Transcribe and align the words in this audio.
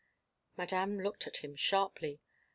Madame 0.57 0.99
looked 1.03 1.27
at 1.27 1.37
him 1.43 1.55
sharply. 1.55 2.19